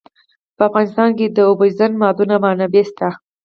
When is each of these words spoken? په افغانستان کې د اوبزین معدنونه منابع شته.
په 0.55 0.61
افغانستان 0.69 1.09
کې 1.17 1.25
د 1.29 1.37
اوبزین 1.49 1.91
معدنونه 2.01 2.35
منابع 2.43 2.83
شته. 2.89 3.07